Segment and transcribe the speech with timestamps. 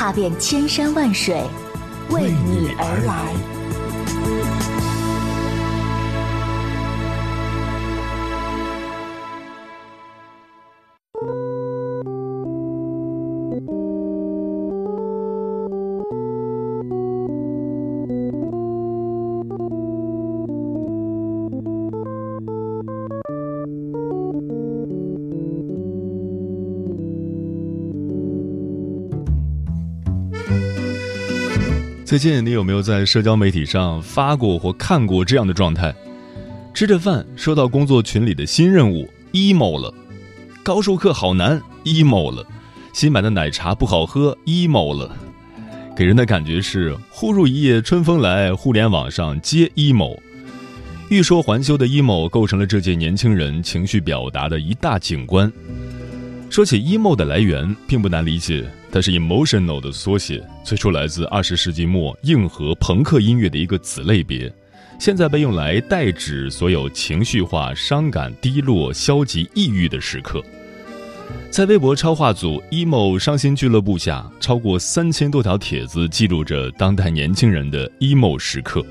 [0.00, 1.42] 踏遍千山万水，
[2.08, 3.59] 为你而来。
[32.10, 35.94] 最近你有没有在社交媒体上发过或看过这样的状态？
[36.74, 39.94] 吃着饭收到工作群里的新任务，emo 了；
[40.64, 42.44] 高数课好难，emo 了；
[42.92, 45.16] 新买的奶茶不好喝，emo 了。
[45.96, 50.18] 给人的感觉是忽如一夜春风来，互联网上皆 emo。
[51.10, 55.52] 欲说还休的 emo 构成了这届年轻人情绪表达的一大景观。
[56.50, 58.68] 说起 emo 的来源，并不难理解。
[58.90, 64.52] 它是 emotional 的缩写，最初来自二十世纪末硬核朋克音乐的一个子类别，
[64.98, 70.42] 现在被用来代指所有情绪化、伤感、低落、消极、抑郁的时刻。
[71.52, 78.84] 在微博超话组 emo 伤心俱乐部下，超过三千多条帖子记录着当代年轻人的 emo 时刻：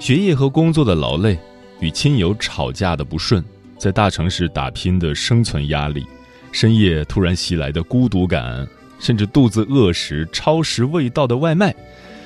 [0.00, 1.38] 学业和工作的劳累，
[1.78, 3.44] 与亲友吵架的不顺，
[3.78, 6.04] 在大城市打拼的生存压力，
[6.60, 8.66] 深夜突然袭来的孤独感。
[8.98, 11.72] 甚至肚子饿时超时未到的外卖，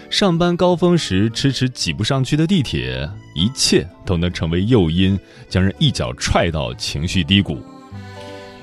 [0.08, 7.58] 上班高峰时迟迟挤不上去的地铁，一切都能成为诱因，将人一脚踹到情绪低谷。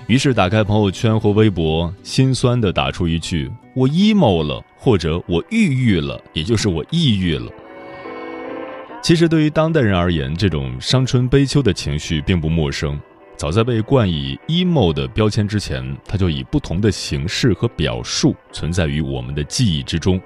[0.08, 3.48] 于是打开朋友圈或微博，心酸地打出一句
[3.78, 7.52] ：“我 emo 了”或者“我抑郁了”，也就是我抑郁了。
[9.04, 13.00] 其实对于当代人而言，这种伤春悲秋的情绪并不陌生。
[13.40, 20.20] 早在被冠以 emo 的标签之前，它就以不同的形式和表述存在于我们的记忆之中。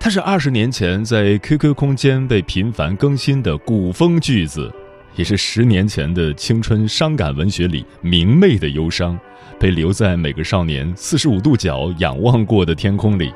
[0.00, 4.72] 它是二十年前在 QQ 空间被频繁更新的古风句子，
[5.14, 9.18] 也是十年前的青春伤感文学里明媚的忧伤，
[9.60, 13.30] 被留在每个少年四十五度角仰望过的天空里。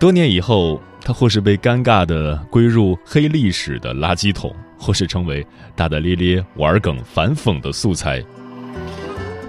[0.00, 4.52] 多年以后，它或是被尴尬的归入黑历史的垃圾桶。
[4.80, 5.46] 或是成为
[5.76, 8.24] 大大咧咧玩梗反讽的素材。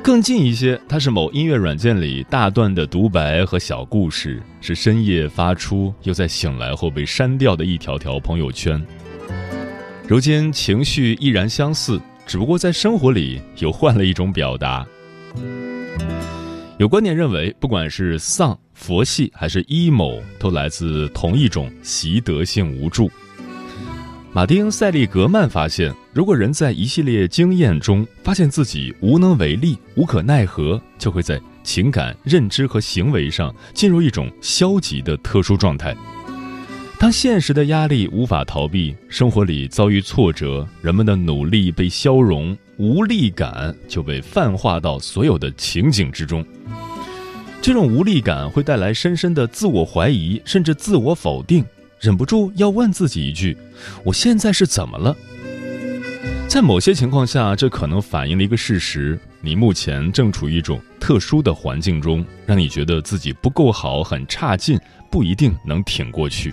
[0.04, 8.84] 更近一些，它是某音乐软件里大段的独白和小故事，是深夜发出又在醒来后被删掉的一条条朋友圈。
[10.08, 14.86] 如今情绪依然相似，只不过在生活里又换了一种表达。
[16.80, 23.10] 有观点认为，不管是丧、佛系还是 emo，都来自同一种习得性无助。
[24.34, 35.94] 马丁·塞利格曼发现，如果人在一系列经验中发现自己无能为力、无可奈何，就会在情感、认知和行为上进入一种消极的特殊状态。
[36.98, 46.46] 当现实的压力无法逃避，生活里遭遇挫折，人们的努力被消融，无力感就被泛化到所有的情景之中。
[47.62, 51.66] 这种无力感会带来深深的自我怀疑，甚至自我否定。
[52.02, 53.56] 忍不住要问自己一句
[54.04, 55.16] ：“我现在是怎么了？”
[56.50, 64.80] 在某些情况下，这可能反映了一个事实：你目前正处于一种特殊的环境中，让你觉得自己不够好，很差劲，
[65.12, 66.52] 不一定能挺过去。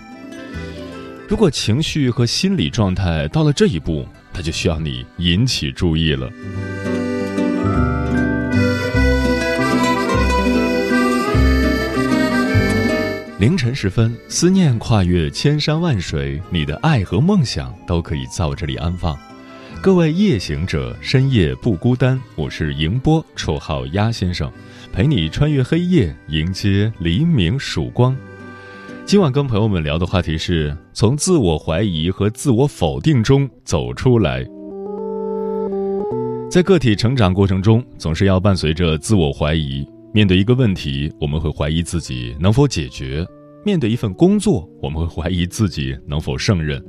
[1.27, 6.29] 如果情绪和心理状态到了这一步，那就需要你引起注意了。
[13.39, 19.17] 凌晨时分，思念跨越千山万水，你的爱和梦想都可以在我这里安放。
[19.81, 22.19] 各位夜行者，深夜不孤单。
[22.35, 24.51] 我是迎波，绰号鸭先生，
[24.91, 28.13] 陪你穿越黑夜，迎接黎明曙光。
[29.05, 34.45] 今晚跟朋友们聊的话题是从自我怀疑和自我否定中走出来。
[36.51, 39.87] 在个体成长过程中，总是要伴随着自我怀疑。
[40.11, 43.23] 面对一个问题，我们会怀疑自己能否解决；
[43.63, 46.81] 面对一份工作，我们会怀疑自己能否胜任；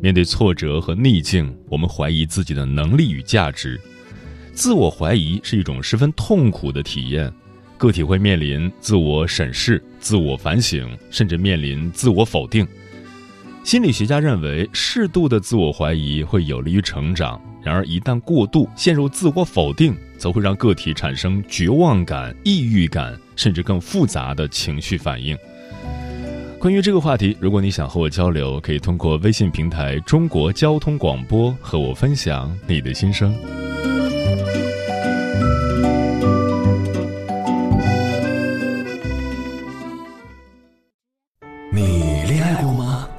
[0.00, 3.78] 面对挫折和逆境，我们怀疑自己的能力与价值。
[4.54, 7.30] 自我怀疑是一种十分痛苦的体验，
[7.76, 12.66] 个体会面临自我审视、自我反省，甚至面临自我否定。
[13.62, 19.94] 心理学家认为，适度的自我怀疑会有利于成长，然而一旦过度陷入自我否定，
[20.24, 25.36] 则会让个体产生绝望感、抑郁感，甚至更复杂的情绪反应。
[26.58, 33.36] 关于这个话题，如果你想和我交流，可以通过微信平台“中国交通广播”和我分享你的心声。
[41.70, 42.13] 你？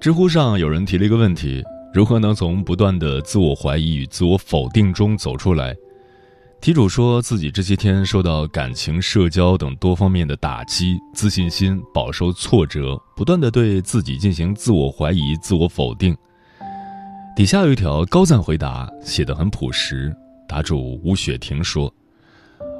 [0.00, 1.60] 知乎上有人提了一个问题：
[1.92, 5.74] 如何能从不断的自我怀疑与自我否定中走出来？
[6.60, 16.16] 题主说自己这些天受到感情、社交等多方面的打击，自信心饱受挫折，不断的对自己进行自我怀疑、自我否定。
[17.34, 20.14] 底下有一条高赞回答，写得很朴实。
[20.48, 21.92] 答主吴雪婷说：“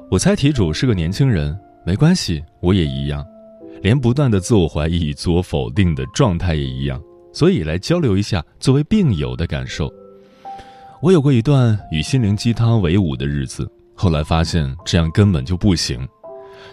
[0.09, 3.25] 我猜题主是个年轻人，没关系，我也一样，
[3.83, 7.01] 连不断的自我怀疑与自我否定的状态也一样。”
[7.39, 9.89] 所以来交流一下作为病友的感受。
[11.01, 16.05] 我有过一段与心灵鸡汤为伍的日子，后来发现这样根本就不行。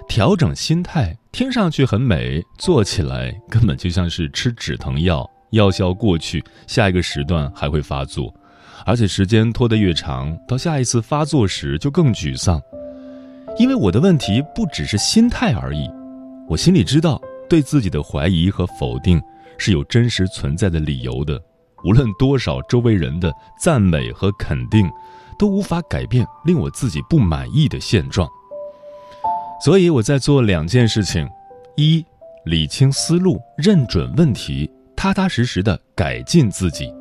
[0.08, 8.34] 调整心态听上去很美，做起来根本就像是吃止疼药，药效过去，下一个时段还会发作，
[8.88, 12.60] 而且时间拖得越长，到下一次发作时就更沮丧。
[13.60, 15.88] 因为我的问题不只是心态而已，
[16.50, 19.22] 我心里知道对自己的怀疑和否定。
[19.58, 21.42] 是有真实存在的理由的，
[21.84, 24.90] 无论多少周围人的赞美和肯定，
[25.38, 28.30] 都无法改变令我自己不满意的现状。
[29.64, 31.28] 所以我在做两件事情：
[31.78, 32.06] 一，
[32.46, 36.94] 理清思路，认准问题，踏踏实实的改进自己。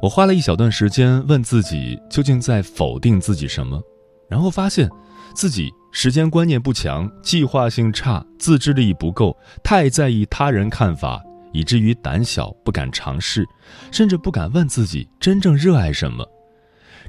[0.00, 3.80] 我花了一小段时间问自己，究竟在否定自己什么，
[4.28, 4.88] 然后发现，
[5.34, 5.70] 自己。
[5.96, 11.22] 时间观念不强，计划性差，自制力不够，太在意他人看法，
[11.54, 13.46] 以至于胆小不敢尝试，
[13.90, 16.28] 甚至不敢问自己真正热爱什么。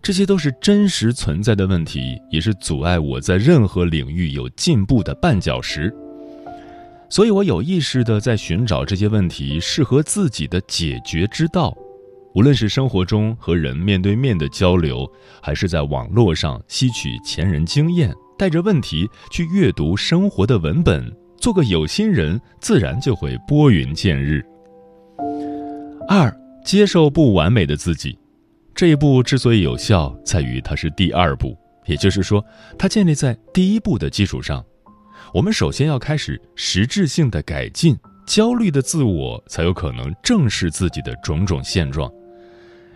[0.01, 5.93] 这些都是真实存在的问题，也是阻碍我在任何领域有进步的绊脚石。
[7.09, 11.75] 所以我有意识地在寻找这些问题适合自己的解决之道，
[12.33, 15.11] 无论是生活中和人面对面的交流，
[15.41, 18.13] 还是在网络上吸取前人经验。
[18.37, 24.43] 带着问题去阅读生活的文本，做个有心人，自然就会拨云见日。
[26.07, 28.17] 二，接受不完美的自己，
[28.73, 32.43] 这一步之所以有效，在于它是第二步，也就是说，
[32.77, 34.63] 它建立在第一步的基础上。
[35.33, 42.11] 我们首先要开始实质性的改进，焦虑的自我才有可能正视自己的种种现状。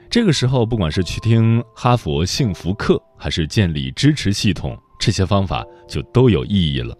[0.09, 4.77] 这个时候，不管是去听哈佛幸福课，还是建立支持系统。
[4.99, 6.97] 这些方法就都有意义了。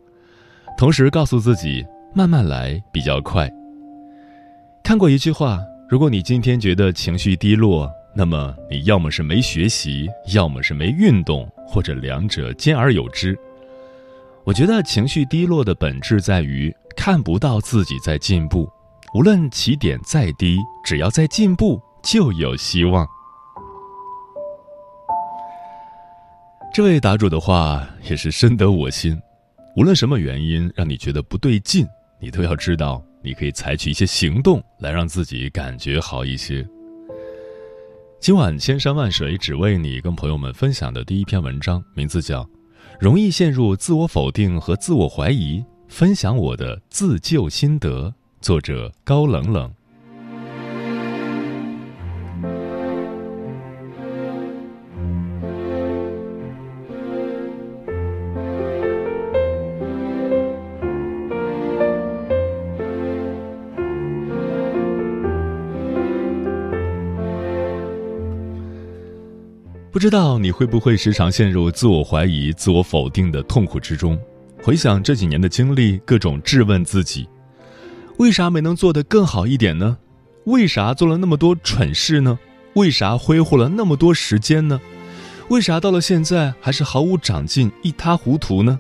[0.80, 3.52] 同时告诉自己，慢慢来比较快。
[4.82, 5.60] 看过一句话：
[5.90, 13.38] 如果你今天觉得情绪低落，那么你要么是没学习，要么是没运动，或者两者兼而有之。
[14.46, 18.66] 我觉得情绪低落的本质在于看不到自己在进步。
[19.14, 23.06] 无论起点再低，只要在进步，就有希望。
[26.74, 29.22] 这位答主的话也是深得我心。
[29.76, 31.88] 无论什么原因让你觉得不对劲，
[32.20, 36.68] 你都要知道，你可以采取一些行动来让自己感觉好一些。
[38.20, 42.44] 今晚千山万水只为你，跟朋友们分享的第一篇文章，名字叫
[43.00, 48.14] 《容易陷入自我否定和自我怀疑》，分享我的自救心得。
[48.42, 49.72] 作者高冷冷。
[70.00, 74.18] 不知道你会不会时常陷入自我怀疑、自我否定的痛苦之中？
[74.64, 77.28] 回想这几年的经历，各种质问自己：
[78.18, 79.98] 为啥没能做得更好一点呢？
[80.46, 82.40] 为啥做了那么多蠢事呢？
[82.76, 84.80] 为啥挥霍了那么多时间呢？
[85.50, 88.80] 为啥到了现在还是毫无长进、一塌糊涂呢？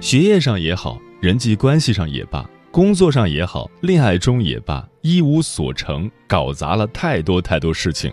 [0.00, 8.10] 学业上也好，人际关系上也罢，工作上也好，恋爱中也罢，一无所成，搞砸了太多太多事情，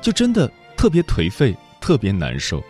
[0.00, 0.48] 就真的
[0.78, 2.62] 特别颓废，特别难受。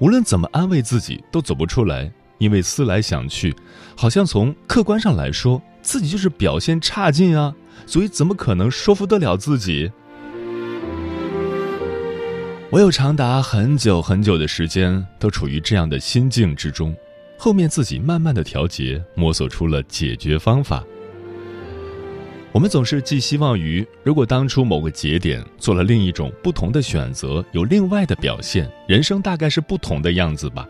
[0.00, 3.54] 无论怎么安慰自己，都走不出来，因为思来想去，
[3.96, 7.54] 好像从客观上来说，自己就是表现差劲啊，
[7.86, 9.92] 所以怎么可能说服得了自己？
[12.70, 16.92] 我有长达很久很久的时间都处于这样的心境之中，
[17.38, 20.82] 后面自己慢慢的调节，摸索出了解决方法。
[22.56, 30.66] 我们总是寄希望于，如果当初某个节点做了另一种不同的选择，有另外的表现，人生大概是不同的样子吧。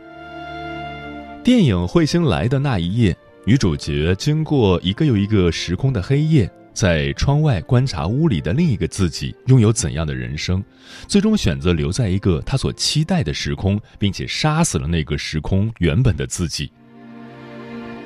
[1.45, 3.12] 电影《彗星来的那一夜》，
[3.45, 6.50] 女主角经过一个又一个时空的黑夜。
[6.73, 10.61] 在窗外观察屋里的另一个自己拥有怎样的人生，
[11.07, 16.69] 最终选择留在一个她所期待的时空，并且杀死了那个时空原本的自己。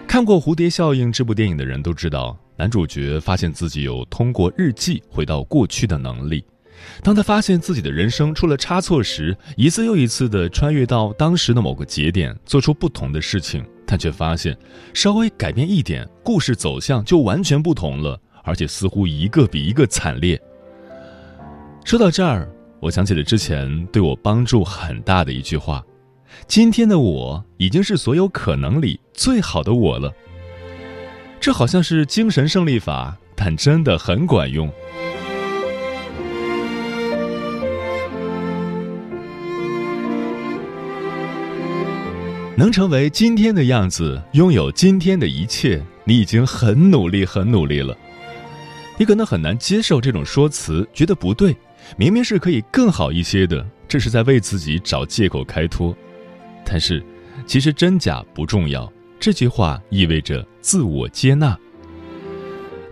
[0.07, 6.45] 看过《蝴蝶效应》这部电影的人都知道，男主角发现自己有通过日记回到过去的能力。
[7.02, 14.55] 当他发现自己的人生出了差错时，一次又一次地穿越到当时的某个节点，做出不同的事情，但却发现
[14.93, 18.21] 稍微改变一点，故事走向就完全不同了。
[18.45, 20.38] 而且似乎一个比一个惨烈。
[21.83, 22.47] 说到这儿，
[22.79, 25.83] 我想起了之前对我帮助很大的一句话
[26.47, 30.12] ：“今天的我已经是所有可能里最好的我了。”
[31.41, 34.71] 这好像是精神胜利法，但真的很管用。
[42.55, 47.97] 能成为今天的样子，拥有今天的一切，你已经很努力，很努力了。
[48.99, 51.57] 你可能很难接受这种说辞，觉得不对，
[51.97, 55.97] 明明是可以更好一些的，这是在为自己找借口开脱。
[56.67, 57.03] 但是，
[57.47, 61.57] 其实真假不重要，这句话意味着自我接纳。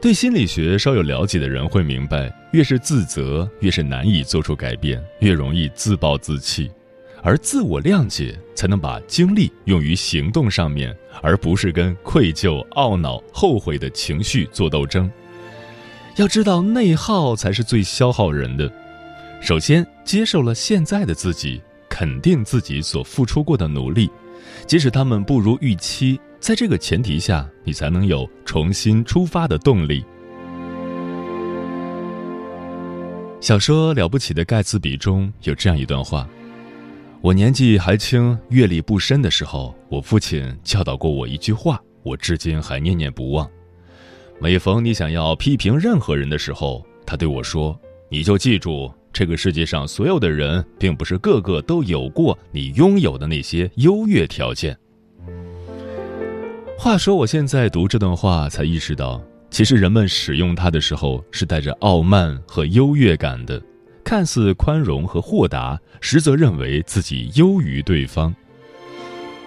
[0.01, 6.71] 对心理学稍有了解的人会明白，越是自责，越是难以做出改变，越容易自暴自弃，
[7.23, 15.11] 而自我谅解才能把精力用于行动上面，而不是跟愧疚、懊恼、后悔的情绪做斗争。
[16.17, 18.71] 要知道，内耗才是最消耗人的。
[19.41, 24.11] 首先，接受了现在的自己，肯定自己所付出过的努力，
[24.69, 26.21] 即使他们不如预期。
[26.39, 30.05] 在这个前提下，你才能有重新出发的动力。
[33.41, 36.29] 小说《了不起的盖茨比》中有这样一段话：
[37.23, 43.49] 我年纪还轻、阅历不深的时候，我父亲教导过我一句话，我至今还念念不忘。
[44.39, 47.77] 每逢你想要批评任何人的时候，他对我说
[48.11, 54.79] ：“你就记住，这个世界上所有的人，并不是个个都有过你拥有的那些优越条件。”
[56.79, 59.21] 话说，我现在读这段话，才意识到，
[59.51, 63.61] 其实人们使用它的时候是带着傲慢和优越感的，
[64.05, 68.33] 看似宽容和豁达，实则认为自己优于对方。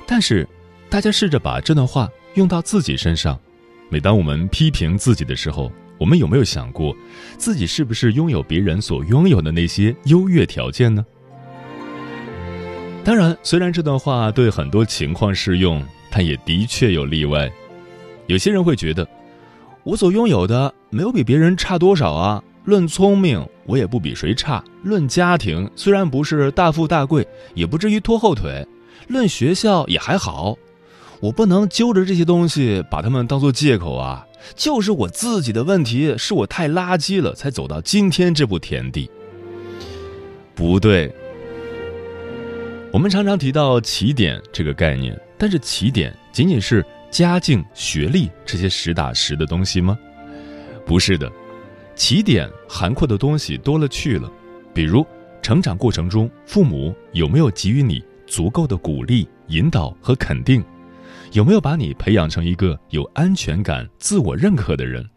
[0.05, 0.45] 但是，
[0.89, 3.39] 大家试着把这段话用到自己身上。
[3.87, 5.71] 每当我们批评自己的时候，
[6.01, 6.95] 我们有没有想过，
[7.37, 11.05] 自己是不是拥有别人所拥有的那些优越条件呢？
[13.03, 17.51] 当然，虽然这段话对很多情况适用，但也的确有例外。
[18.25, 19.07] 有些人会觉得，
[19.83, 22.43] 我所拥有的没有比别人差多少啊。
[22.65, 28.65] 论聪明，我也不比谁差；论家庭，虽然不是大富大贵，也不至于拖后腿；
[29.07, 30.57] 论学校，也还好。
[31.19, 34.25] 我不能揪着这些东西把他们当做借口啊！
[34.55, 39.09] 就是我自己的问题，是我太垃圾了，才走到今天这步田地。
[40.53, 41.13] 不对，
[42.91, 49.97] 我们常常提到起点这个概念，但是起点仅仅是家境、学历这些实打实的东西吗？
[50.85, 51.31] 不是的，
[51.95, 54.31] 起点涵括的东西多了去了，
[54.73, 55.05] 比如
[55.41, 60.63] 成长过程中父母有没有给予你足够的鼓励、引导和肯定。
[61.31, 65.07] 有没有把你培养成一个有安全感、自我认可的人？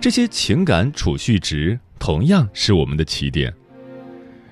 [0.00, 3.52] 这些情感储蓄值同样是我们的起点。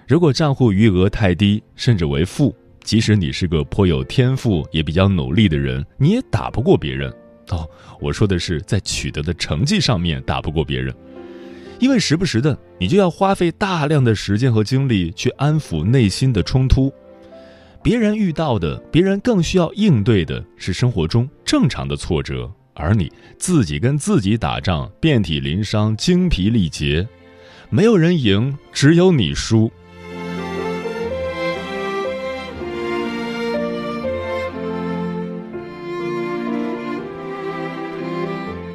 [0.06, 2.54] 如果账户余额太低，甚至为负，
[2.84, 7.12] 即使你是个颇有天赋、也比较努力的人，你也打不过别人。
[7.48, 7.68] 哦，
[8.00, 10.94] 我说的是在取得的成绩上面打不过别人。
[11.80, 16.92] 因为时不时的你就要花费大量的时间和精力去安抚内心的冲突。
[17.82, 27.06] 别人遇到的，别人更需要应对的是生活中正常的挫折，而你自己跟自己打仗，遍体鳞伤，精疲力竭，
[27.70, 29.70] 没有人赢，只有你输。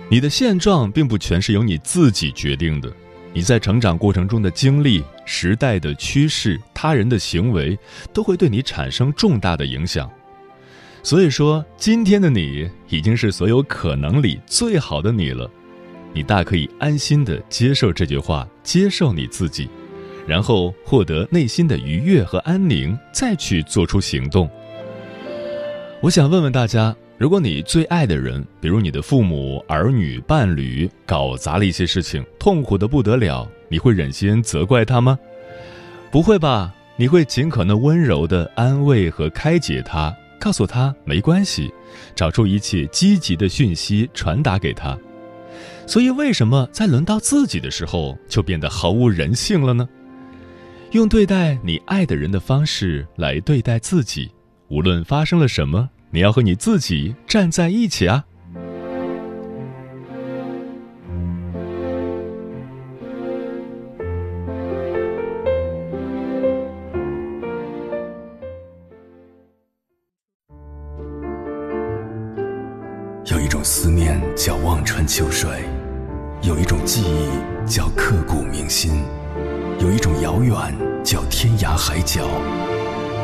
[0.09, 2.91] 你的现状并不全是由你自己决定的，
[3.33, 7.77] 你在成长过程中的经历、时代的趋势、他人的行为，
[8.13, 10.09] 都会对你产生重大的影响。
[11.01, 15.49] 所以说，今天的你已经是所有可能里最好的你了，
[16.13, 19.67] 你大可以安心的接受这句话，接受你自己，
[20.27, 24.49] 然后获得内心的愉悦和安宁，再去做出行动。
[26.01, 26.95] 我想问问大家。
[27.23, 35.17] 如果你最爱的人，比如你的父母、儿女、伴侣，搞砸了一些事情，痛苦的不得了，你会忍心责怪他吗？
[36.11, 41.73] 不会吧，你会尽可能温柔的安慰和开解他，告诉他没关系，
[42.13, 44.99] 找出一切积极的讯息传达给他。
[45.87, 49.87] 所以，为什么在轮到自己的时候就变得毫无人性了呢？
[50.91, 54.29] 用对待你爱的人的方式来对待自己，
[54.67, 55.89] 无论发生了什么。
[56.13, 58.23] 你要和你自己站在一起啊！
[73.25, 75.49] 有一种思念叫望穿秋水，
[76.43, 79.03] 有一种记忆叫刻骨铭心，
[79.79, 80.55] 有一种遥远
[81.03, 82.21] 叫天涯海角，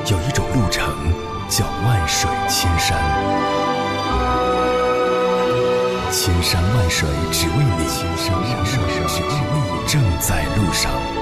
[0.10, 0.84] 有一种路程。
[1.50, 2.96] 叫万水千山，
[6.12, 11.19] 千山万水只为你，千山万水只为你，正在路上。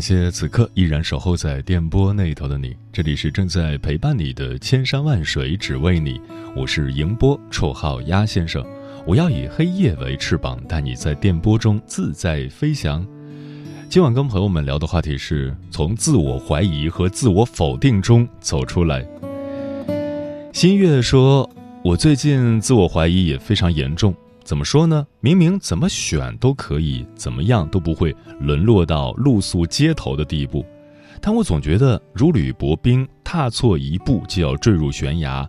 [0.00, 6.18] 感谢此刻依然守候在电波那头的你，这里是正在陪伴你的千山万水只为你。
[6.56, 8.64] 我是迎波，绰号鸭先生。
[9.06, 13.06] 我要以黑夜为翅膀，带你在电波中自在飞翔。
[13.90, 19.06] 今晚跟朋友们聊的话题是从自我怀疑和自我否定中走出来。
[20.54, 21.46] 新月说
[21.84, 24.14] ：“我最近自我怀疑也非常严重。
[24.50, 25.06] 怎么说呢？
[25.20, 30.66] 明明怎么选都可以，怎么样都不会沦落到露宿街头的地步，
[31.20, 35.48] 但我总觉得如履薄冰，踏错一步就要坠入悬崖。”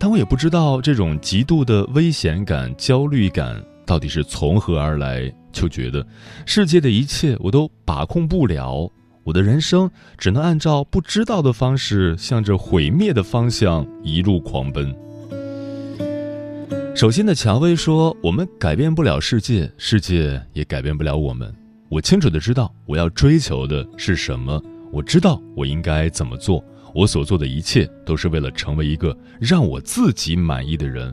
[0.00, 6.02] 但我也不知道这种极度的危险感、焦虑感到底是从何而来，就觉得
[6.46, 8.90] 世界的一切我都把控不了，
[9.24, 14.90] 我的人生只能按照不知道的方式，向着毁灭的方向一路狂奔。
[16.94, 21.52] 首先的蔷薇说：“我们改变不了世界，世界也改变不了我们。
[21.88, 26.62] 我清楚的知道我要追求的是什么，我知道我应该怎么做。”
[26.94, 31.12] 我所做的一切都是为了成为一个让我自己满意的人，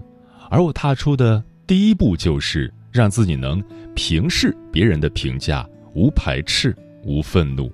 [0.49, 3.63] 而我踏出的第一步就是让自己能
[3.95, 7.71] 平视别人的评价，无排斥，无愤怒。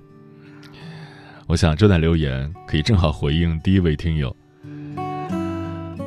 [1.48, 4.34] 我想这段留言可以正好回应第一位听友。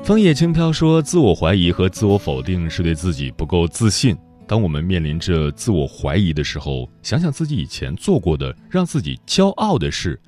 [0.09, 4.17] 枫叶轻飘说：“自我怀疑和自我否定是对自己不够自信。
[4.47, 10.19] 当我们面临着自我怀疑的时候，想想自己以前做过的让自己骄傲的事。”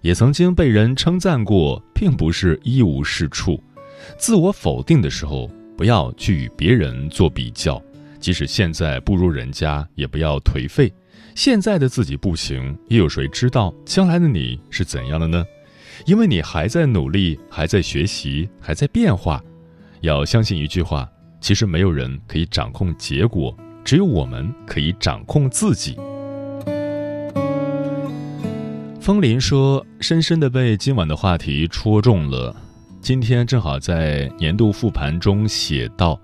[0.00, 3.62] 也曾经被人称赞过，并不是一无是处。
[4.16, 7.78] 自我否定的时候，不要去与别人做比较，
[8.18, 10.90] 即使现在不如人家，也不要颓废。
[11.34, 15.44] 现在的自己不行，又有谁知道将来的你是怎样的呢？
[16.04, 19.42] 因为你还在努力，还在学习，还在变化。
[20.02, 21.08] 要相信一句话：
[21.40, 25.96] 其实没有人可以掌控结果，只有我们可以掌控自己。
[29.00, 32.54] 风林说：“深深的被今晚的话题戳中了。
[33.00, 36.20] 今天正好在年度复盘中写到，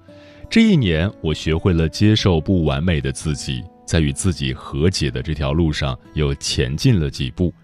[0.51, 7.55] 这一年我学会了接受不完美的自己，在与自己和解的这条路上又前进了几步。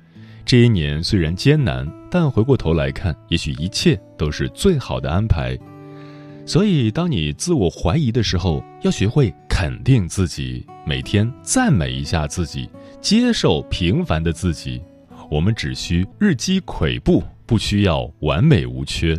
[0.45, 5.59] 这一年虽然艰难，但回过头来看，也许一切都是最好的安排。
[6.47, 12.69] 所以，当你自我怀疑的时候，要学会肯定自己，每天赞美一下自己，
[13.01, 14.81] 接受平凡的自己。”
[15.31, 19.15] 我们只需日积跬步，不需要完美无缺。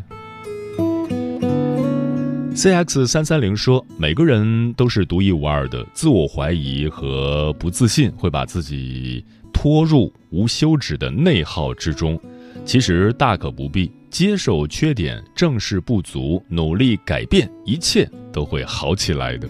[2.55, 9.23] C X 三三零说：“每个人都是独一无二的，自我怀疑和不自信会把自己
[9.53, 12.19] 拖入无休止的内耗之中。
[12.69, 19.49] 其实大可不必，接受缺点，正视不足，努力改变，一切都会好起来的。”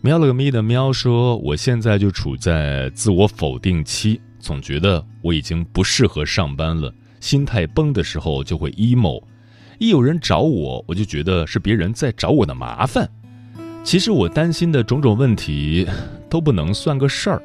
[0.00, 9.22] 喵了个咪的喵说：“我现在就处在自我否定期，总觉得我已经不适合上班了，心态崩的时候就会 emo。”
[9.78, 13.06] 一有人找我，我就觉得是别人在找我的麻烦。
[13.84, 15.86] 其实我担心的种种问题
[16.30, 17.42] 都不能算个事儿，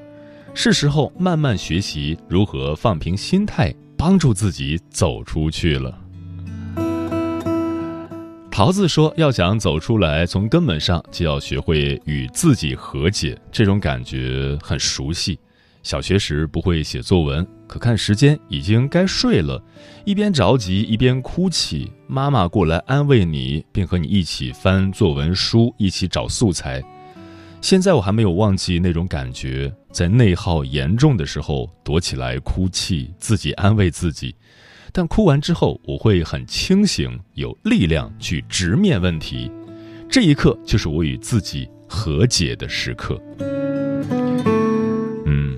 [0.57, 5.95] 是时候慢慢学习如何放平心态，帮助自己走出去了。
[8.49, 15.37] 桃子说：“要想走出来，从根本上就要学会与自己和解，这种感觉很熟悉。”
[15.83, 19.61] 小学时不会写作文，可看时间已经该睡了，
[20.05, 21.91] 一边着急一边哭泣。
[22.07, 26.81] 妈妈过来安慰你，并和你一起翻作文书，一起找素材。
[27.61, 34.35] 现在我还没有忘记那种感觉，在内耗严重的时候躲起来哭泣，自己安慰自己。
[34.91, 39.49] 但哭完之后，我会很清醒，有力量去直面问题。
[40.09, 43.17] 这一刻就是我与自己和解的时刻。
[45.25, 45.57] 嗯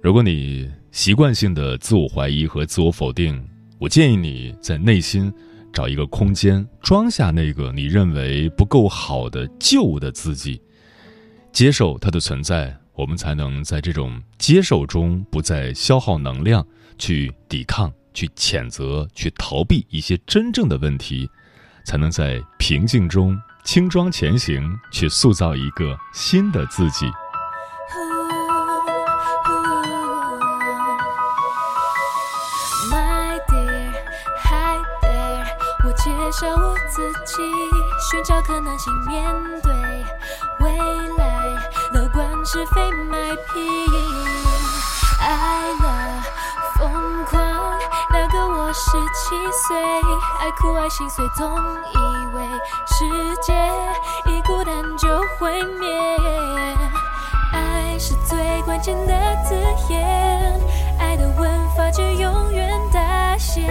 [0.00, 3.44] 如果你习惯性的自我怀疑和自我否定，
[3.80, 5.32] 我建议你在内心
[5.72, 10.62] 找一个空间，装下那个你认为不够好的旧的自己，
[11.50, 16.66] 接受它的存在，我们才能在这种接受中不再消耗能量
[16.98, 21.28] 去抵抗、去谴责、去逃避一些真正的问题，
[21.84, 27.06] 才能在平静中轻装前行，去塑造一个新的自己。
[36.40, 37.42] 找我自己，
[38.10, 39.22] 寻找可能性，面
[39.62, 39.70] 对
[40.60, 40.70] 未，
[42.52, 43.16] 是非卖
[43.48, 43.86] 批。
[45.18, 46.22] 爱了
[46.76, 47.40] 疯狂，
[48.10, 49.34] 那个我十七
[49.66, 49.80] 岁，
[50.38, 51.96] 爱哭爱心碎，总以
[52.34, 52.44] 为
[52.86, 53.54] 世界
[54.26, 55.88] 一孤单就毁灭。
[57.54, 59.14] 爱是最关键的
[59.46, 59.54] 字
[59.88, 60.60] 眼，
[60.98, 63.62] 爱的文法却永远大写。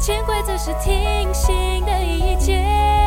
[0.00, 3.05] 潜规则是听信的意见。